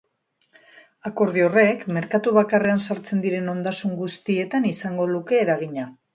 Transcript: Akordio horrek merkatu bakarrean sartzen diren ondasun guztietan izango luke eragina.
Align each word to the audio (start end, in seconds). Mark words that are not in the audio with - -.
Akordio 1.09 1.45
horrek 1.49 1.83
merkatu 1.97 2.33
bakarrean 2.39 2.81
sartzen 2.87 3.21
diren 3.27 3.53
ondasun 3.55 3.95
guztietan 4.01 4.69
izango 4.73 5.09
luke 5.15 5.41
eragina. 5.45 5.89